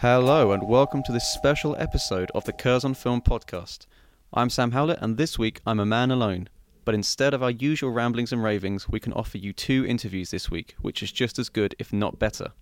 [0.00, 3.86] Hello, and welcome to this special episode of the Curzon Film Podcast.
[4.30, 6.50] I'm Sam Howlett, and this week I'm a man alone.
[6.84, 10.50] But instead of our usual ramblings and ravings, we can offer you two interviews this
[10.50, 12.52] week, which is just as good, if not better.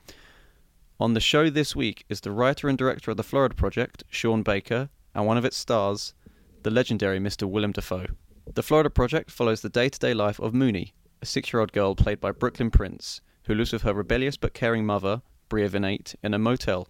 [1.01, 4.45] On the show this week is the writer and director of the Florida Project, Sean
[4.45, 6.15] Baker, and one of its stars,
[6.63, 7.49] the legendary Mr.
[7.49, 8.07] Willem Dafoe.
[8.47, 11.73] The Florida Project follows the day to day life of Mooney, a six year old
[11.73, 16.15] girl played by Brooklyn Prince, who lives with her rebellious but caring mother, Bria Vinaite,
[16.23, 16.87] in a motel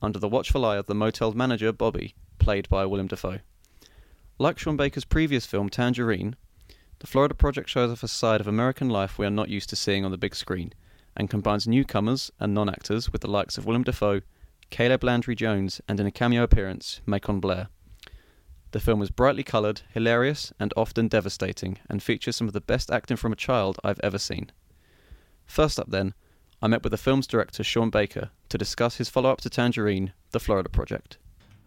[0.00, 3.40] under the watchful eye of the motel's manager, Bobby, played by Willem Dafoe.
[4.38, 6.36] Like Sean Baker's previous film, Tangerine,
[7.00, 9.76] the Florida Project shows off a side of American life we are not used to
[9.76, 10.72] seeing on the big screen,
[11.16, 14.22] and combines newcomers and non actors with the likes of Willem Dafoe,
[14.70, 17.68] Caleb Landry Jones, and in a cameo appearance, Macon Blair.
[18.72, 22.90] The film is brightly coloured, hilarious, and often devastating, and features some of the best
[22.90, 24.50] acting from a child I've ever seen.
[25.46, 26.14] First up, then,
[26.60, 30.12] I met with the film's director, Sean Baker, to discuss his follow up to Tangerine,
[30.32, 31.18] The Florida Project.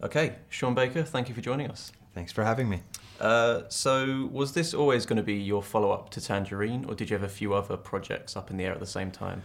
[0.04, 1.92] Okay, Sean Baker, thank you for joining us.
[2.14, 2.82] Thanks for having me.
[3.20, 7.10] Uh, so, was this always going to be your follow up to Tangerine, or did
[7.10, 9.44] you have a few other projects up in the air at the same time?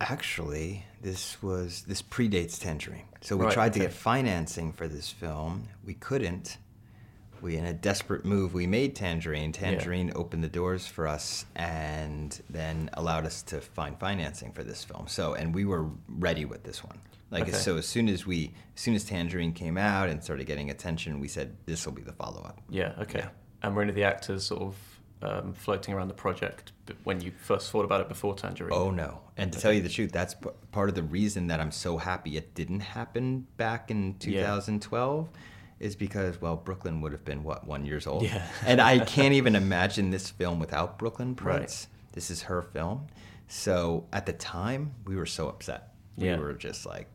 [0.00, 3.04] Actually, this was this predates Tangerine.
[3.22, 5.68] So we Right, tried to get financing for this film.
[5.84, 6.58] We couldn't.
[7.42, 9.52] We, in a desperate move, we made Tangerine.
[9.52, 14.84] Tangerine opened the doors for us and then allowed us to find financing for this
[14.84, 15.06] film.
[15.08, 16.98] So, and we were ready with this one.
[17.30, 17.52] Like, Okay.
[17.52, 21.18] so as soon as we, as soon as Tangerine came out and started getting attention,
[21.20, 22.60] we said this will be the follow up.
[22.68, 23.20] Yeah, okay.
[23.20, 23.28] Yeah.
[23.62, 24.76] And were any of the actors sort of
[25.22, 26.72] um, floating around the project
[27.04, 28.72] when you first thought about it before Tangerine?
[28.72, 29.20] Oh no!
[29.36, 31.96] And to tell you the truth, that's p- part of the reason that I'm so
[31.96, 34.42] happy it didn't happen back in Yeah.
[35.78, 38.46] 2012, is because well, Brooklyn would have been what one years old, Yeah.
[38.66, 41.36] and I can't even imagine this film without Brooklyn Right.
[41.58, 41.88] Prince.
[42.12, 43.06] This is her film,
[43.48, 45.92] so at the time we were so upset.
[46.16, 46.36] Yeah.
[46.36, 47.08] We were just like,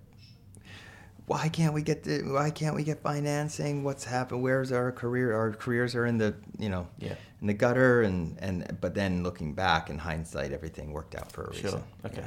[1.25, 3.83] why can't we get the, why can't we get financing?
[3.83, 4.43] What's happened?
[4.43, 5.33] Where's our career?
[5.33, 7.15] Our careers are in the you know Yeah.
[7.41, 11.45] in the gutter, and and but then looking back in hindsight, everything worked out for
[11.45, 11.69] a reason.
[11.71, 11.83] Sure.
[12.05, 12.25] Okay.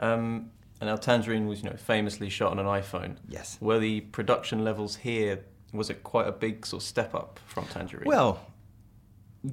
[0.00, 0.50] Um,
[0.80, 3.16] and now Tangerine was, you know, famously shot on an iPhone.
[3.28, 3.56] Yes.
[3.60, 5.44] Were the production levels here?
[5.72, 8.04] Was it quite a big sort of step up from Tangerine?
[8.06, 8.40] Well,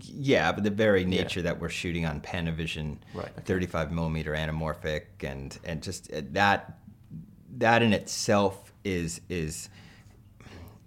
[0.01, 1.07] yeah, but the very Yeah.
[1.21, 3.41] nature that we're shooting on Panavision, Right, okay.
[3.45, 6.77] 35 millimeter anamorphic, and and just uh, that
[7.57, 9.69] that in itself is is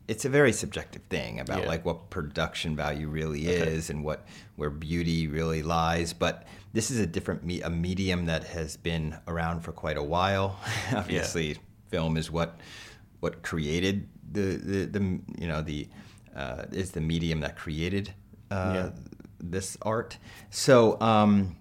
[0.09, 1.69] it's a very subjective thing about Yeah.
[1.69, 3.73] like what production value really Okay.
[3.73, 4.27] is and what
[4.57, 6.13] where beauty really lies.
[6.13, 10.03] But this is a different me- a medium that has been around for quite a
[10.03, 10.59] while.
[10.95, 11.57] Obviously,
[11.89, 12.61] film is what
[13.21, 15.89] what created the the, the you know the
[16.35, 18.13] uh, is the medium that created
[18.51, 18.91] uh, Yeah.
[19.39, 20.19] this art.
[20.51, 21.57] So um,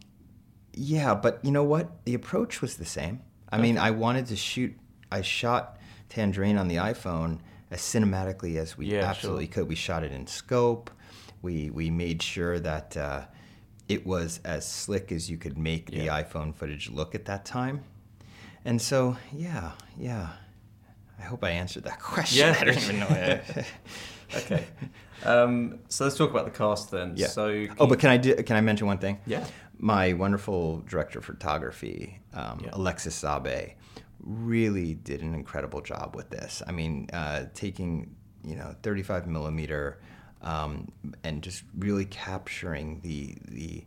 [0.73, 2.05] yeah, but you know what?
[2.05, 3.21] The approach was the same.
[3.51, 4.73] I mean, I wanted to shoot.
[5.11, 5.77] I shot
[6.07, 7.39] Tangerine on the iPhone
[7.69, 9.53] as cinematically as we Yeah, absolutely sure.
[9.53, 9.67] could.
[9.69, 10.89] We shot it in scope.
[11.41, 13.25] We we made sure that uh,
[13.89, 17.83] it was as slick as you could make the iPhone footage look at that time.
[18.63, 20.29] And so, yeah, yeah.
[21.21, 22.39] I hope I answered that question.
[22.47, 22.57] Yeah.
[22.59, 23.39] I don't even know.
[24.35, 24.65] okay.
[25.23, 27.13] Um, so let's talk about the cast then.
[27.15, 27.27] Yeah.
[27.27, 27.67] So.
[27.79, 29.19] oh, but can I do, can I mention one thing?
[29.25, 29.45] Yeah.
[29.77, 32.69] My wonderful director of photography, um, Yeah.
[32.73, 33.73] Alexis Zabé,
[34.19, 36.61] really did an incredible job with this.
[36.67, 39.99] I mean, uh, taking you know 35 millimeter
[40.41, 40.91] um,
[41.23, 43.85] and just really capturing the the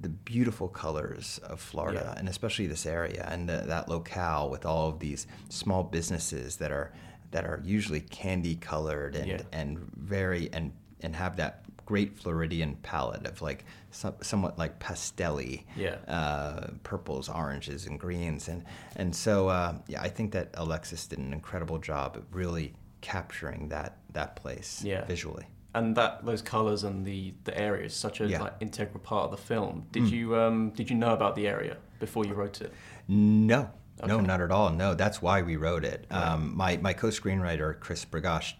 [0.00, 2.18] the beautiful colors of Florida, Yeah.
[2.18, 6.72] and especially this area and the, that locale with all of these small businesses that
[6.72, 6.92] are
[7.32, 9.42] that are usually candy colored and Yeah.
[9.52, 15.64] and very and and have that great Floridian palette of like some, somewhat like pastelly
[15.76, 15.96] Yeah.
[16.08, 18.64] uh, purples, oranges, and greens, and
[18.96, 23.68] and so uh, yeah, I think that Alexis did an incredible job of really capturing
[23.68, 25.04] that that place Yeah.
[25.04, 25.46] visually.
[25.74, 28.42] And that those colors and the the area is such a Yeah.
[28.42, 29.86] like integral part of the film.
[29.92, 30.10] Did Mm.
[30.10, 32.72] you um did you know about the area before you wrote it?
[33.06, 33.70] No,
[34.04, 34.70] no, not at all.
[34.70, 36.06] No, that's why we wrote it.
[36.10, 38.54] Um, my my co-screenwriter Chris Bergoch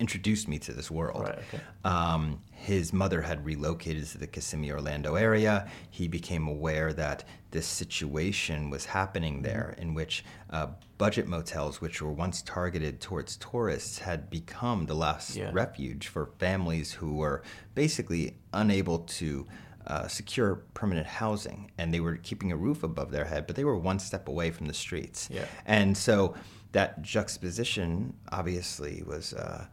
[0.00, 1.22] introduced me to this world.
[1.22, 1.60] Right, okay.
[1.84, 5.68] Um, his mother had relocated to the Kissimmee, Orlando area.
[5.90, 9.42] He became aware that this situation was happening Mm-hmm.
[9.42, 14.94] there, in which uh, budget motels, which were once targeted towards tourists, had become the
[14.94, 15.50] last Yeah.
[15.52, 17.42] refuge for families who were
[17.74, 19.46] basically unable to.
[19.86, 23.64] Uh, secure permanent housing, and they were keeping a roof above their head, but they
[23.64, 25.28] were one step away from the streets.
[25.30, 25.44] Yeah.
[25.66, 26.34] And so
[26.72, 29.66] that juxtaposition obviously was uh,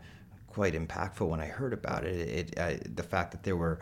[0.47, 2.15] quite impactful when I heard about it.
[2.29, 3.79] It, I, the fact that there were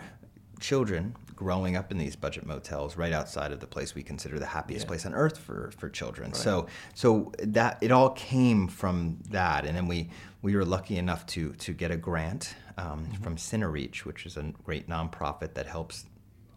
[0.59, 4.45] children growing up in these budget motels right outside of the place we consider the
[4.45, 4.89] happiest Yeah.
[4.89, 6.33] place on earth for, for children.
[6.33, 10.09] So so that it all came from that, and then we
[10.41, 14.43] we were lucky enough to to get a grant um, from CineReach, which is a
[14.63, 16.05] great nonprofit that helps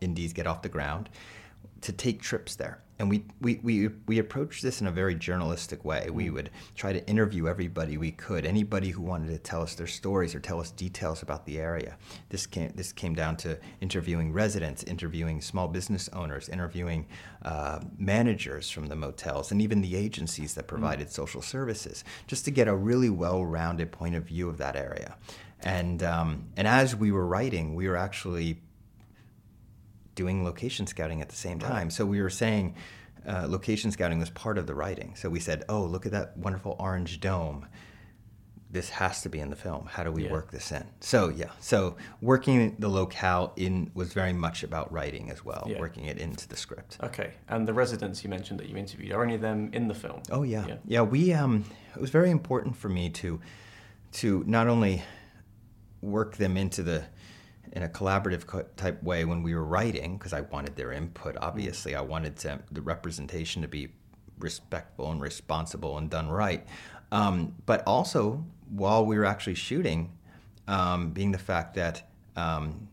[0.02, 1.08] indies get off the ground
[1.82, 2.82] to take trips there.
[2.98, 6.08] And we, we, we, we approached this in a very journalistic way.
[6.08, 9.88] We would try to interview everybody we could, anybody who wanted to tell us their
[9.88, 11.96] stories or tell us details about the area.
[12.28, 17.08] This came, this came down to interviewing residents, interviewing small business owners, interviewing
[17.44, 22.52] uh, managers from the motels, and even the agencies that provided social services, just to
[22.52, 25.16] get a really well rounded point of view of that area.
[25.58, 28.60] And, um, and as we were writing, we were actually
[30.14, 31.90] doing location scouting at the same time.
[31.90, 32.74] So we were saying
[33.26, 35.14] uh, location scouting was part of the writing.
[35.16, 37.66] So we said, oh, look at that wonderful orange dome.
[38.70, 39.86] This has to be in the film.
[39.86, 40.32] How do we Yeah.
[40.32, 40.84] work this in?
[41.00, 45.78] So yeah, so working the locale in was very much about writing as well, Yeah.
[45.78, 46.96] working it into the script.
[47.02, 47.32] Okay.
[47.48, 50.22] And the residents you mentioned that you interviewed, are any of them in the film?
[50.30, 50.66] Oh yeah.
[50.66, 50.76] Yeah.
[50.86, 53.40] yeah, We um, it was very important for me to
[54.12, 55.02] to not only
[56.00, 57.04] work them into the
[57.72, 61.36] in a collaborative co- type way when we were writing because I wanted their input.
[61.40, 63.88] Obviously, I wanted to, the representation to be
[64.38, 66.66] respectful and responsible and done right.
[67.10, 70.12] Um, but also, while we were actually shooting,
[70.68, 72.88] um, being the fact that um,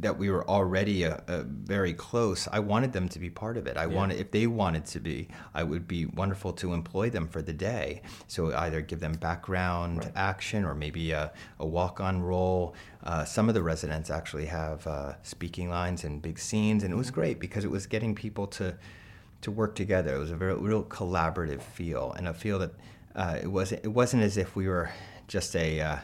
[0.00, 3.66] that we were already uh, uh, very close, I wanted them to be part of
[3.66, 3.76] it.
[3.76, 7.42] I wanted, if they wanted to be, I would be wonderful to employ them for
[7.42, 8.02] the day.
[8.28, 12.74] So either give them background action or maybe a, a walk-on role.
[13.02, 16.96] Uh, some of the residents actually have uh, speaking lines and big scenes, and it
[16.96, 18.76] was great because it was getting people to
[19.40, 20.16] to work together.
[20.16, 22.72] It was a very real collaborative feel, and a feel that
[23.14, 24.90] uh, it wasn't it wasn't as if we were
[25.28, 25.96] just a uh,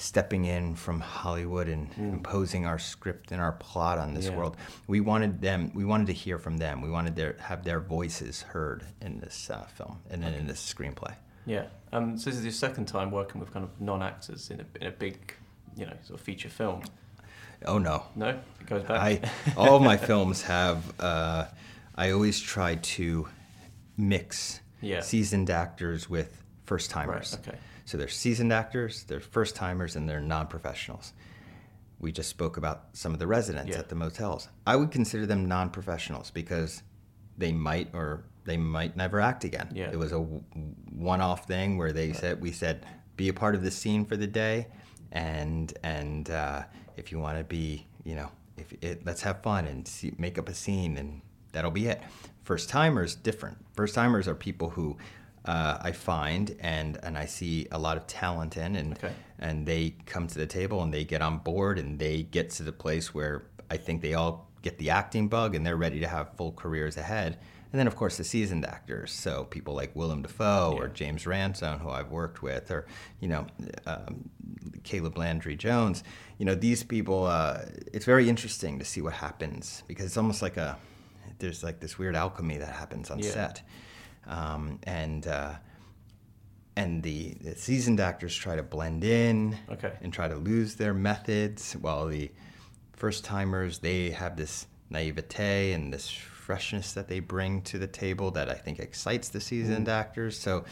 [0.00, 4.36] stepping in from Hollywood and imposing our script and our plot on this Yeah.
[4.36, 4.56] world.
[4.86, 5.70] We wanted them.
[5.74, 6.80] We wanted to hear from them.
[6.80, 10.60] We wanted to have their voices heard in this uh, film and then in this
[10.74, 11.14] screenplay.
[11.46, 11.64] Yeah.
[11.92, 14.86] Um, so this is your second time working with kind of non-actors in a, in
[14.86, 15.34] a big,
[15.76, 16.82] you know, sort of feature film.
[17.66, 18.90] Oh no, No, it goes back.
[18.90, 20.94] I all of my films have.
[20.98, 21.44] Uh,
[21.94, 23.28] I always try to
[23.98, 25.00] mix Yeah.
[25.00, 27.36] seasoned actors with first timers.
[27.38, 27.58] Right, okay.
[27.90, 31.12] So they're seasoned actors, they're first timers, and they're non professionals.
[31.98, 33.80] We just spoke about some of the residents Yeah.
[33.80, 34.48] at the motels.
[34.64, 36.84] I would consider them non professionals because
[37.36, 39.72] they might or they might never act again.
[39.74, 39.90] Yeah.
[39.90, 43.64] It was a one off thing where they said we said be a part of
[43.64, 44.68] the scene for the day,
[45.10, 46.62] and and uh,
[46.96, 50.38] if you want to be, you know, if it, let's have fun and see, make
[50.38, 52.00] up a scene, and that'll be it.
[52.44, 53.58] First timers different.
[53.74, 54.96] First timers are people who
[55.44, 59.12] uh, I find and and I see a lot of talent in, and Okay.
[59.38, 62.62] and they come to the table and they get on board and they get to
[62.62, 66.08] the place where I think they all get the acting bug and they're ready to
[66.08, 67.38] have full careers ahead.
[67.72, 69.12] And then, of course, the seasoned actors.
[69.12, 72.84] So people like Willem Dafoe or James Ransone, who I've worked with, or
[73.20, 73.46] you know,
[73.86, 74.28] um,
[74.82, 76.02] Caleb Landry Jones.
[76.38, 77.26] You know, these people.
[77.26, 80.76] Uh, it's very interesting to see what happens because it's almost like a
[81.38, 83.30] there's like this weird alchemy that happens on Yeah.
[83.30, 83.62] set,
[84.30, 85.26] um, and.
[85.26, 85.54] Uh,
[86.76, 89.92] and the, the seasoned actors try to blend in Okay.
[90.02, 92.30] and try to lose their methods while the
[92.94, 98.30] first timers they have this naivete and this freshness that they bring to the table
[98.30, 99.92] that I think excites the seasoned Mm.
[99.92, 100.64] actors so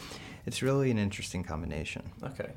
[0.45, 2.53] it's really an interesting combination Okay.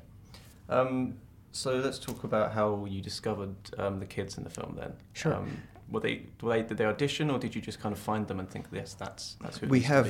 [0.69, 1.19] Um,
[1.51, 4.93] so let's talk about how you discovered um, the kids in the film then.
[5.15, 5.35] Sure.
[5.35, 5.59] Um,
[5.91, 8.39] were they, were they did they audition or did you just kind of find them
[8.41, 10.09] and think yes that's that's who we have?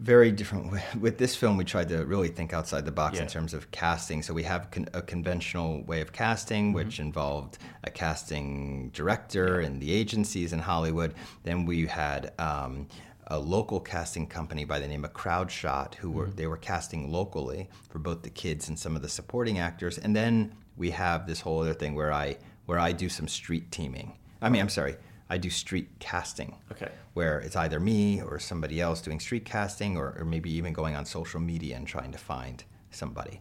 [0.00, 3.52] Very different with this film we tried to really think outside the box in terms
[3.54, 4.22] of casting.
[4.22, 6.14] So we have con- a conventional way of Mm-hmm.
[6.16, 11.14] casting which involved a casting director and the agencies in hollywood.
[11.44, 12.88] Then we had um,
[13.26, 16.18] a local casting company by the name of crowdshot who Mm-hmm.
[16.18, 19.98] were they were casting locally for both the kids and some of the supporting actors.
[19.98, 23.70] And then we have this whole other thing where i where i do some street
[23.70, 24.16] teaming.
[24.40, 24.96] I mean i'm sorry
[25.30, 26.90] i do street casting Okay.
[27.14, 30.94] where it's either me or somebody else doing street casting or, or maybe even going
[30.96, 33.40] on social media and trying to find somebody.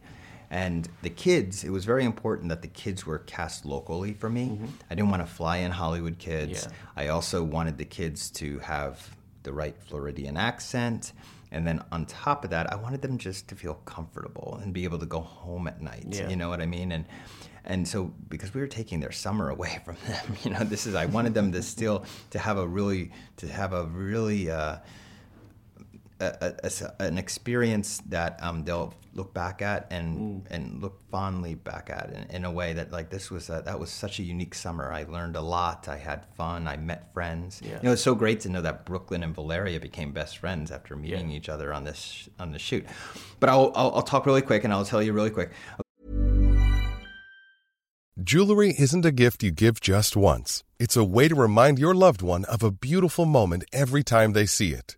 [0.51, 4.46] And the kids, it was very important that the kids were cast locally for me.
[4.50, 4.65] Mm-hmm.
[4.89, 6.67] I didn't want to fly in Hollywood kids.
[6.67, 7.03] Yeah.
[7.03, 11.13] I also wanted the kids to have the right Floridian accent.
[11.51, 14.84] And then on top of that, I wanted them just to feel comfortable and be
[14.84, 16.06] able to go home at night.
[16.10, 16.29] Yeah.
[16.29, 16.91] You know what I mean?
[16.91, 17.06] And
[17.65, 20.96] and so because we were taking their summer away from them, you know, this is
[20.96, 24.77] I wanted them to still to have a really to have a really uh,
[26.19, 31.01] a, a- a s- an experience that um, they'll look back at and and look
[31.09, 34.19] fondly back at in, in a way that like this was a, that was such
[34.19, 34.91] a unique summer.
[34.91, 35.88] I learned a lot.
[35.88, 36.67] I had fun.
[36.67, 37.61] I met friends.
[37.63, 37.77] Yeah.
[37.77, 40.95] You know, it's so great to know that Brooklyn and Valeria became best friends after
[40.95, 41.38] meeting Yeah.
[41.38, 42.85] each other on this on the shoot.
[43.39, 45.51] But I'll, I'll I'll talk really quick and I'll tell you really quick.
[48.21, 50.63] Jewelry isn't a gift you give just once.
[50.77, 54.45] It's a way to remind your loved one of a beautiful moment every time they
[54.45, 54.97] see it.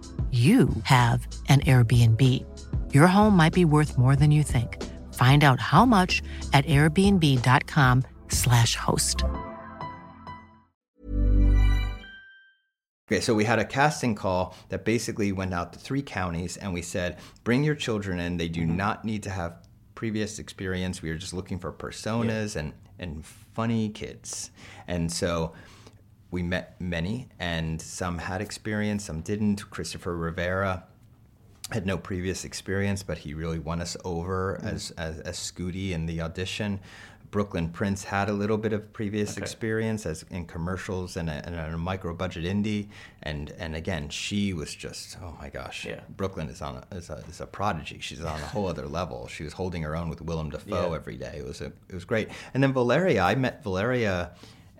[0.31, 2.45] you have an Airbnb.
[2.93, 4.81] Your home might be worth more than you think.
[5.13, 6.21] Find out how much
[6.53, 9.25] at airbnb.com/slash host.
[13.11, 16.73] Okay, so we had a casting call that basically went out to three counties, and
[16.73, 18.37] we said, bring your children in.
[18.37, 21.01] They do not need to have previous experience.
[21.01, 24.51] We are just looking for personas and, and funny kids.
[24.87, 25.51] And so
[26.31, 29.69] we met many, and some had experience, some didn't.
[29.69, 30.85] Christopher Rivera
[31.71, 34.73] had no previous experience, but he really won us over mm.
[34.73, 36.79] as, as, as Scooty in the audition.
[37.31, 39.41] Brooklyn Prince had a little bit of previous Okay.
[39.41, 42.89] experience as in commercials and a, and a micro budget indie,
[43.23, 46.01] and and again she was just oh my gosh, Yeah.
[46.09, 47.99] Brooklyn is on a, is a is a prodigy.
[48.01, 49.29] She's on a whole other level.
[49.29, 50.95] She was holding her own with Willem Dafoe Yeah.
[50.95, 51.35] every day.
[51.37, 52.27] It was a it was great.
[52.53, 54.31] And then Valeria, I met Valeria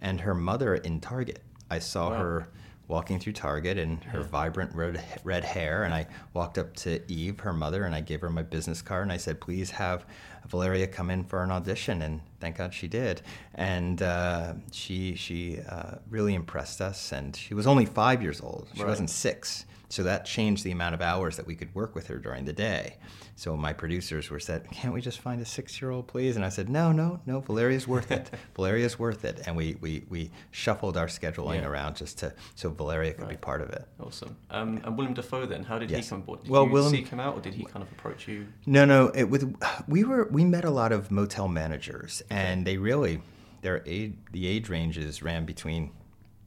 [0.01, 1.41] and her mother in Target.
[1.70, 2.17] I saw Wow.
[2.20, 2.48] her
[2.88, 5.84] walking through Target in her vibrant red, red hair.
[5.84, 9.03] And I walked up to Eve, her mother, and I gave her my business card
[9.03, 10.03] and I said, please have
[10.50, 12.01] Valeria come in for an audition.
[12.01, 13.22] And thank God she did.
[13.55, 17.13] And uh, she, she uh, really impressed us.
[17.13, 18.89] And she was only five years old, she Right.
[18.89, 19.65] wasn't six.
[19.91, 22.53] So that changed the amount of hours that we could work with her during the
[22.53, 22.95] day.
[23.36, 26.69] So my producers were said, "Can't we just find a six-year-old, please?" And I said,
[26.69, 27.41] "No, no, no.
[27.41, 28.29] Valeria's worth it.
[28.55, 31.67] Valeria's worth it." And we we, we shuffled our scheduling Yeah.
[31.67, 33.86] around just to so Valeria could be part of it.
[34.00, 34.38] Awesome.
[34.50, 36.05] Um, and William Dafoe then, how did Yes.
[36.05, 36.43] he come aboard?
[36.43, 38.48] Did Well, you Willem- seek him out or did he kind of approach you?
[38.65, 39.07] No, no.
[39.10, 39.53] It, with
[39.88, 43.21] we were we met a lot of motel managers, and they really
[43.62, 45.91] their age the age ranges ran between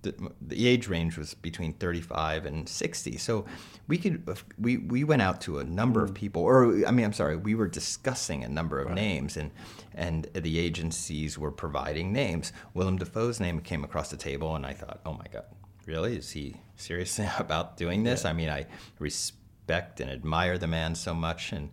[0.05, 3.17] the, the age range was between 35 and 60.
[3.19, 3.45] So
[3.89, 4.23] we could
[4.59, 7.55] we we went out to a number of people, or I mean, I'm sorry, we
[7.55, 9.51] were discussing a number of names, and
[9.95, 12.53] and the agencies were providing names.
[12.75, 15.45] Willem Dafoe's name came across the table, and I thought, oh my god,
[15.87, 16.17] really?
[16.17, 18.25] Is he serious about doing this?
[18.25, 18.67] I mean, I
[18.99, 21.71] respect and admire the man so much, and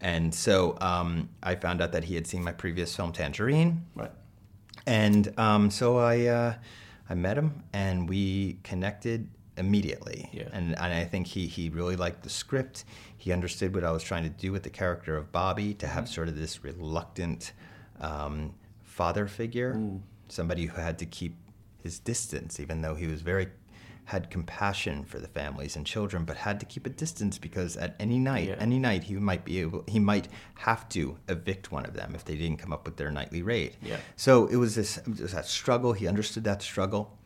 [0.00, 4.10] and so um, I found out that he had seen my previous film Tangerine, Right.
[4.86, 6.54] and um, so I uh,
[7.08, 10.28] I met him and we connected immediately.
[10.32, 10.48] Yeah.
[10.52, 12.84] And and I think he he really liked the script.
[13.16, 16.08] He understood what I was trying to do with the character of Bobby to have
[16.08, 17.52] sort of this reluctant
[18.00, 19.80] um, father figure,
[20.28, 21.36] somebody who had to keep
[21.82, 23.48] his distance, even though he was very
[24.06, 27.96] had compassion for the families and children, but had to keep a distance because at
[27.98, 28.54] any night, Yeah.
[28.60, 32.24] any night, he might be able, he might have to evict one of them if
[32.24, 33.74] they didn't come up with their nightly rate.
[33.82, 33.98] Yeah.
[34.14, 35.92] So it was this it was that struggle.
[35.92, 37.16] He understood that struggle.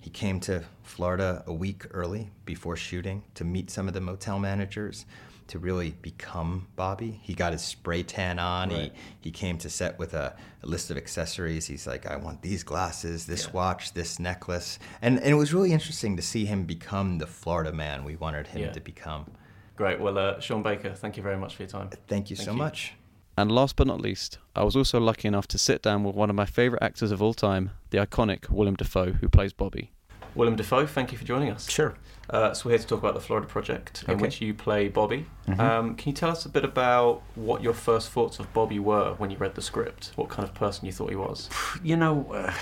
[0.00, 4.38] He came to Florida a week early before shooting to meet some of the motel
[4.38, 5.04] managers
[5.48, 7.20] to really become Bobby.
[7.22, 8.70] He got his spray tan on.
[8.70, 8.92] Right.
[9.20, 11.66] He he came to set with a, a list of accessories.
[11.66, 13.52] He's like, I want these glasses, this Yeah.
[13.52, 14.78] watch, this necklace.
[15.02, 18.48] And and it was really interesting to see him become the Florida man we wanted
[18.48, 18.72] him Yeah.
[18.72, 19.26] to become.
[19.76, 20.00] Great.
[20.00, 21.90] Well, uh, Sean Baker, thank you very much for your time.
[22.08, 22.94] Thank you so much.
[23.38, 26.30] And last but not least, I was also lucky enough to sit down with one
[26.30, 29.92] of my favourite actors of all time, the iconic Willem Dafoe, who plays Bobby.
[30.34, 31.68] Willem Dafoe, thank you for joining us.
[31.70, 31.94] Sure.
[32.28, 34.22] Uh, so we're here to talk about the Florida Project, in Okay.
[34.22, 35.26] which you play Bobby.
[35.46, 35.60] Mhm.
[35.60, 39.14] Um, can you tell us a bit about what your first thoughts of Bobby were
[39.18, 40.12] when you read the script?
[40.16, 41.48] What kind of person you thought he was?
[41.84, 42.52] You know, uh,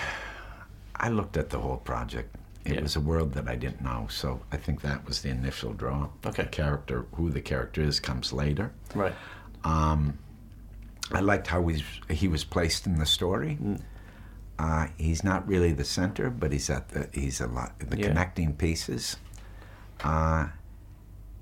[0.96, 2.36] I looked at the whole project.
[2.66, 2.80] It Yeah.
[2.82, 6.08] was a world that I didn't know, so I think that was the initial draw.
[6.26, 6.42] Okay.
[6.42, 8.70] The character, who the character is, comes later.
[8.94, 9.14] Right.
[9.64, 10.18] Um,
[11.12, 13.58] I liked how he's, he was placed in the story.
[13.62, 13.80] Mm.
[14.58, 18.08] Uh, he's not really the center, but he's at the he's a lot the Yeah.
[18.08, 19.16] connecting pieces.
[20.02, 20.48] Uh,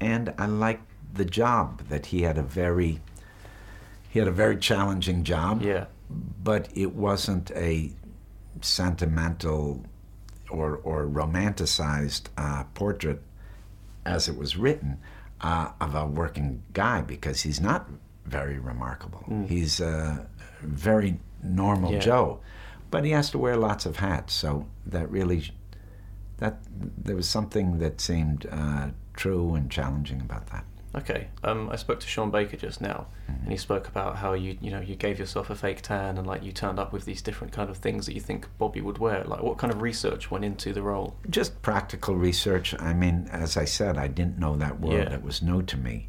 [0.00, 3.00] and I liked the job that he had a very
[4.09, 5.62] he had a very challenging job.
[5.62, 5.87] Yeah.
[6.42, 7.92] But it wasn't a
[8.61, 9.85] sentimental
[10.50, 13.23] or or romanticized uh, portrait
[14.04, 14.99] as it was written
[15.40, 17.88] uh, of a working guy because he's not
[18.26, 19.25] very remarkable.
[19.28, 19.49] Mm.
[19.49, 20.26] He's a
[20.61, 21.99] very normal Yeah.
[22.00, 22.40] Joe,
[22.90, 24.35] but he has to wear lots of hats.
[24.35, 25.50] So that really
[26.39, 30.65] that there was something that seemed uh, true and challenging about that.
[30.95, 31.29] Okay.
[31.43, 34.71] Um, I spoke to Sean Baker just now, and he spoke about how you, you
[34.71, 37.51] know, you gave yourself a fake tan, and like you turned up with these different
[37.53, 39.25] kind of things that you think Bobby would wear.
[39.25, 41.17] Like, what kind of research went into the role?
[41.31, 42.75] Just practical research.
[42.79, 45.15] I mean, as I said, I didn't know that word; Yeah.
[45.15, 46.09] It was new to me.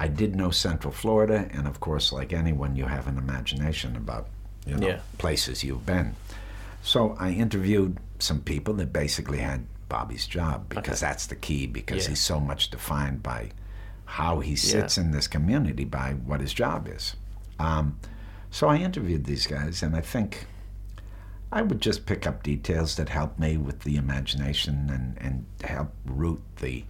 [0.00, 4.26] I did know Central Florida, and of course, like anyone, you have an imagination about
[4.66, 4.98] you know Yeah.
[5.18, 6.16] places you've been.
[6.84, 11.10] So I interviewed some people that basically had Bobby's job because Okay.
[11.10, 11.66] that's the key.
[11.66, 12.10] Because Yeah.
[12.10, 13.50] he's so much defined by
[14.04, 17.16] how he sits in this community by what his job is.
[17.58, 17.98] Um,
[18.50, 20.46] so I interviewed these guys, and I think
[21.50, 25.90] I would just pick up details that help me with the imagination and, and help
[26.04, 26.84] root the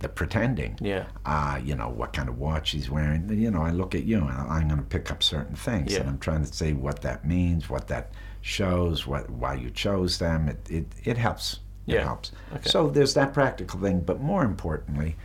[0.00, 0.76] the pretending.
[0.80, 1.06] Yeah.
[1.24, 3.28] Uh, you know, what kind of watch he's wearing.
[3.30, 5.92] You know, I look at you and I'm going to pick up certain things.
[5.92, 6.00] Yeah.
[6.00, 8.10] And I'm trying to say what that means, what that
[8.40, 10.48] shows, what why you chose them.
[10.48, 11.60] It, it, it helps.
[11.86, 12.04] It Yeah.
[12.04, 12.32] helps.
[12.54, 12.68] Okay.
[12.68, 14.00] So there's that practical thing.
[14.00, 15.16] But more importantly,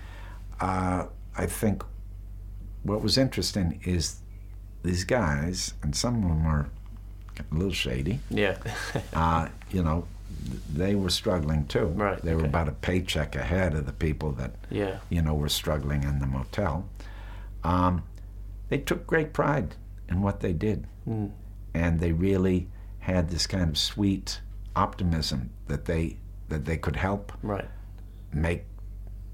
[0.59, 1.05] uh,
[1.37, 1.83] I think
[2.83, 4.17] what was interesting is
[4.83, 6.69] these guys, and some of them are
[7.39, 8.19] a little shady.
[8.29, 8.57] Yeah.
[9.13, 10.05] uh, you know,
[10.73, 11.87] they were struggling too.
[11.87, 14.99] Right, They were about a paycheck ahead of the people that, Yeah.
[15.09, 16.85] you know, were struggling in the motel.
[17.63, 18.03] Um,
[18.69, 19.75] they took great pride
[20.09, 20.87] in what they did.
[21.07, 21.31] Mm.
[21.73, 22.67] And they really
[22.99, 24.41] had this kind of sweet
[24.75, 26.17] optimism that they
[26.49, 27.65] that they could help Right.
[28.31, 28.65] make,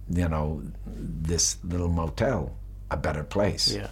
[0.09, 2.55] you know, this little motel
[2.89, 3.73] a better place.
[3.73, 3.87] Yeah.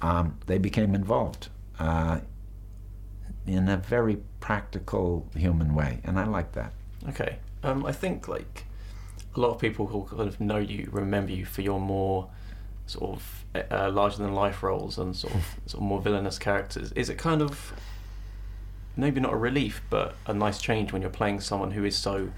[0.00, 2.20] Um, they became involved uh,
[3.46, 6.72] in a very practical, human way, and I like that.
[7.08, 7.38] Okay.
[7.62, 8.64] Um, I think like
[9.34, 12.28] a lot of people who kind of know you remember you for your more
[12.86, 16.92] sort of uh, larger than life roles and sort of sort of more villainous characters.
[16.92, 17.72] Is it kind of
[18.96, 22.30] maybe not a relief, but a nice change when you're playing someone who is so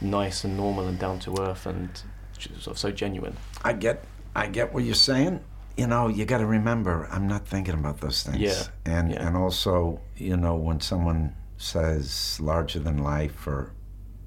[0.00, 2.02] nice and normal and down to earth and
[2.38, 3.36] sort of so genuine?
[3.64, 4.04] I get,
[4.36, 5.40] I get what you're saying.
[5.76, 8.38] You know, you got to remember, I'm not thinking about those things.
[8.38, 9.26] Yeah, And yeah.
[9.26, 13.72] and also, you know, when someone says larger than life or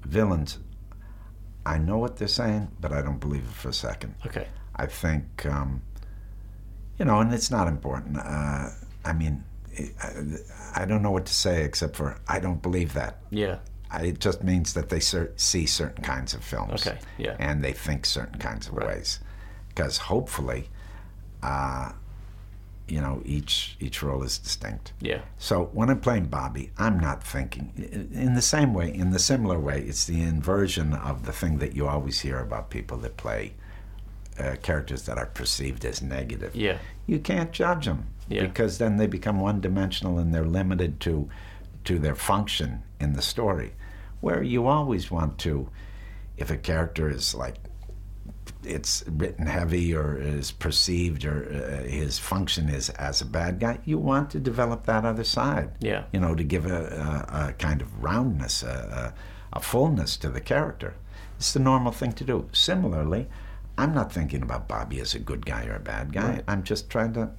[0.04, 0.58] villains,
[1.64, 4.14] I know what they're saying, but I don't believe it for a second.
[4.26, 4.46] Okay.
[4.76, 5.82] I think, um,
[6.98, 8.18] you know, and it's not important.
[8.18, 8.68] Uh,
[9.04, 9.44] I mean,
[10.02, 13.18] I, I don't know what to say except for I don't believe that.
[13.30, 13.58] Yeah.
[13.90, 16.86] I, it just means that they cer- see certain kinds of films.
[16.86, 17.36] Okay, yeah.
[17.38, 19.20] And they think certain kinds of ways.
[19.68, 20.68] Because hopefully,
[21.42, 21.92] uh,
[22.88, 24.92] you know, each each role is distinct.
[25.00, 25.20] Yeah.
[25.38, 27.72] So when I'm playing Bobby, I'm not thinking
[28.12, 29.82] in the same way, in the similar way.
[29.82, 33.52] It's the inversion of the thing that you always hear about people that play
[34.38, 36.56] uh, characters that are perceived as negative.
[36.56, 36.78] Yeah.
[37.06, 38.46] You can't judge them Yeah.
[38.46, 41.28] because then they become one-dimensional and they're limited to
[41.84, 43.72] to their function in the story.
[44.20, 45.68] Where you always want to,
[46.36, 47.56] if a character is like
[48.64, 53.78] it's written heavy or is perceived or uh, his function is as a bad guy,
[53.84, 55.70] you want to develop that other side.
[55.80, 56.04] Yeah.
[56.12, 59.14] You know, to give a, a, a kind of roundness, a,
[59.52, 60.94] a fullness to the character.
[61.36, 62.48] It's the normal thing to do.
[62.52, 63.28] Similarly,
[63.76, 66.28] I'm not thinking about Bobby as a good guy or a bad guy.
[66.30, 66.44] Right.
[66.48, 67.30] I'm just trying to,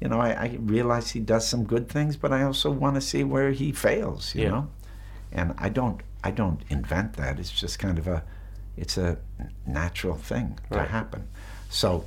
[0.00, 3.00] you know, I, I realize he does some good things, but I also want to
[3.00, 4.34] see where he fails.
[4.34, 4.48] You Yeah.
[4.50, 4.68] know,
[5.30, 7.38] and I don't I don't invent that.
[7.38, 8.24] It's just kind of a
[8.80, 9.18] it's a
[9.66, 11.28] natural thing to happen.
[11.70, 12.04] So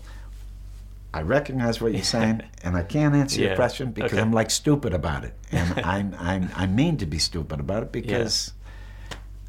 [1.13, 4.21] I recognize what you're saying, and I can't answer your question because Okay.
[4.21, 7.91] I'm like stupid about it, and I'm, I'm I mean to be stupid about it
[7.91, 8.53] because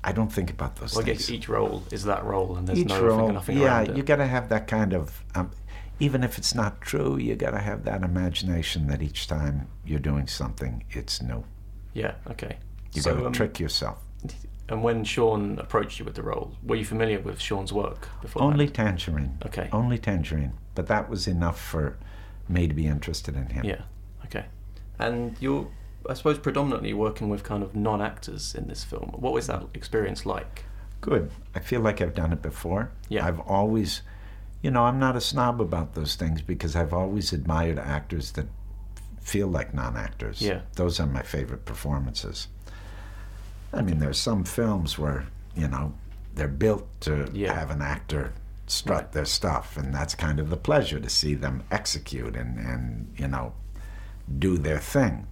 [0.04, 1.18] I don't think about those Well, I things.
[1.18, 4.16] guess each role is that role, and there's Each no role, nothing yeah, you got
[4.16, 5.52] to have that kind of, um,
[6.00, 10.00] even if it's not true, you got to have that imagination that each time you're
[10.00, 11.44] doing something, it's new.
[11.94, 12.14] Yeah.
[12.30, 12.56] Okay.
[12.92, 13.98] You So, got to um, trick yourself.
[14.72, 18.40] And when Sean approached you with the role, were you familiar with Sean's work before?
[18.40, 19.36] Only Tangerine.
[19.44, 19.68] Okay.
[19.70, 20.54] Only Tangerine.
[20.74, 21.98] But that was enough for
[22.48, 23.66] me to be interested in him.
[23.66, 23.82] Yeah.
[24.24, 24.46] Okay.
[24.98, 25.68] And you're,
[26.08, 29.10] I suppose, predominantly working with kind of non-actors in this film.
[29.14, 30.64] What was that experience like?
[31.02, 31.30] Good.
[31.54, 32.92] I feel like I've done it before.
[33.10, 33.26] Yeah.
[33.26, 34.00] I've always,
[34.62, 38.46] you know, I'm not a snob about those things because I've always admired actors that
[39.20, 40.40] feel like non actors.
[40.40, 40.62] Yeah.
[40.76, 42.48] Those are my favorite performances.
[43.72, 45.94] I mean, there's some films where, you know,
[46.34, 47.52] they're built to Yeah.
[47.52, 48.32] have an actor
[48.66, 53.12] strut their stuff, and that's kind of the pleasure to see them execute and, and
[53.18, 53.52] you know,
[54.38, 55.26] do their thing.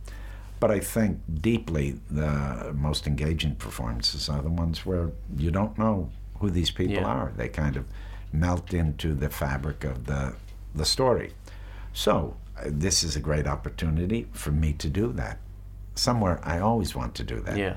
[0.59, 6.11] But I think deeply the most engaging performances are the ones where you don't know
[6.38, 7.05] who these people Yeah.
[7.07, 7.33] are.
[7.37, 7.87] They kind of
[8.33, 10.35] melt into the fabric of the
[10.74, 11.33] the story.
[11.92, 15.38] So uh, this is a great opportunity for me to do that.
[15.96, 17.57] Somewhere I always want to do that.
[17.57, 17.76] Yeah.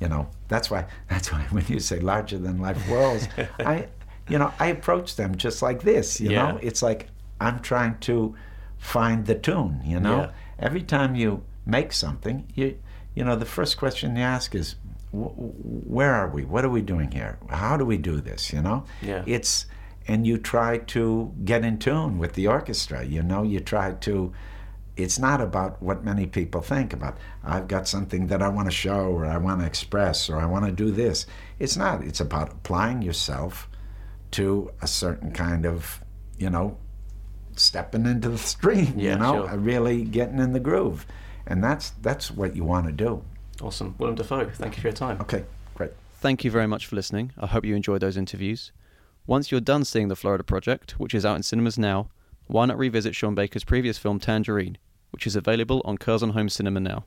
[0.00, 3.28] You know, that's why that's why when you say larger than life worlds,
[3.58, 3.88] I
[4.28, 6.58] you know, I approach them just like this, you know?
[6.62, 7.08] It's like
[7.40, 8.34] I'm trying to
[8.78, 10.16] find the tune, you know?
[10.16, 10.30] Yeah.
[10.58, 12.76] Every time you make something, you
[13.14, 14.76] you know, the first question you ask is
[15.12, 15.36] "Wh-
[15.88, 16.44] where are we?
[16.44, 17.38] What are we doing here?
[17.48, 18.84] How do we do this, you know?
[19.00, 19.22] Yeah.
[19.26, 19.66] It's
[20.08, 23.42] and you try to get in tune with the orchestra, you know?
[23.42, 24.32] You try to
[24.96, 28.74] it's not about what many people think about i've got something that i want to
[28.74, 31.26] show or i want to express or i want to do this
[31.58, 33.68] it's not it's about applying yourself
[34.30, 36.00] to a certain kind of
[36.38, 36.78] you know
[37.56, 39.50] stepping into the stream Yeah, you know sure.
[39.50, 41.06] uh, really getting in the groove
[41.46, 43.22] and that's that's what you want to do
[43.62, 43.94] Awesome.
[43.98, 45.18] Willem Dafoe, thank you for your time.
[45.20, 47.32] okay great Thank you very much for listening.
[47.38, 48.72] I hope you enjoyed those interviews.
[49.26, 52.08] Once you're done seeing The Florida Project, which is out in cinemas now,
[52.46, 54.78] why not revisit Sean Baker's previous film Tangerine,
[55.16, 57.06] which is available on Curzon Home Cinema now.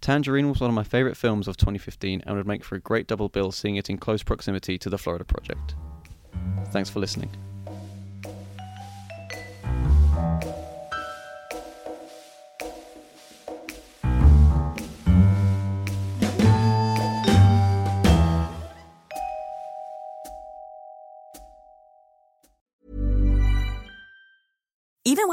[0.00, 3.06] Tangerine was one of my favourite films of 2015 and would make for a great
[3.06, 5.74] double bill seeing it in close proximity to The Florida Project.
[6.68, 7.28] Thanks for listening.